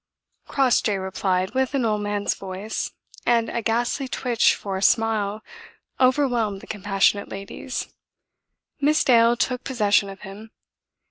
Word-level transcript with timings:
Crossjay 0.47 0.97
replied, 0.97 1.51
with 1.53 1.75
an 1.75 1.85
old 1.85 2.01
man's 2.01 2.33
voice, 2.33 2.89
and 3.23 3.49
a 3.49 3.61
ghastly 3.61 4.07
twitch 4.07 4.55
for 4.55 4.75
a 4.75 4.81
smile 4.81 5.43
overwhelmed 5.99 6.59
the 6.61 6.65
compassionate 6.65 7.29
ladies. 7.29 7.93
Miss 8.79 9.03
Dale 9.03 9.37
took 9.37 9.63
possession 9.63 10.09
of 10.09 10.21
him. 10.21 10.49